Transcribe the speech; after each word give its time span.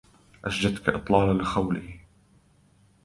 أشجتك 0.45 0.89
أطلال 0.89 1.37
لخوله 1.39 1.99